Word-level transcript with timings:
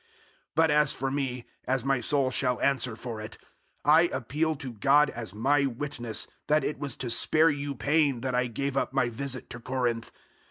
001:023 0.01 0.07
But 0.55 0.71
as 0.71 0.93
for 0.93 1.11
me, 1.11 1.45
as 1.65 1.85
my 1.85 1.99
soul 1.99 2.31
shall 2.31 2.59
answer 2.61 2.95
for 2.95 3.21
it, 3.21 3.37
I 3.85 4.09
appeal 4.11 4.55
to 4.55 4.73
God 4.73 5.11
as 5.11 5.35
my 5.35 5.67
witness, 5.67 6.25
that 6.47 6.63
it 6.63 6.79
was 6.79 6.95
to 6.95 7.09
spare 7.11 7.51
you 7.51 7.75
pain 7.75 8.21
that 8.21 8.33
I 8.33 8.47
gave 8.47 8.75
up 8.75 8.93
my 8.93 9.09
visit 9.09 9.47
to 9.51 9.59
Corinth. 9.59 10.11